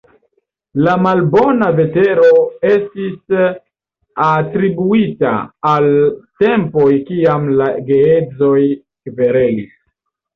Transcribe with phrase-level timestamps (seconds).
[0.85, 2.29] La malbona vetero
[2.69, 3.35] estis
[4.27, 5.33] atribuata
[5.73, 5.89] al
[6.45, 8.59] tempoj kiam la geedzoj
[9.11, 9.77] kverelis.